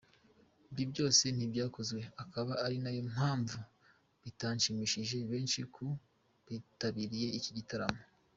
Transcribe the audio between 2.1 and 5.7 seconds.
akaba ari nayo mpamvu bitashimishije benshi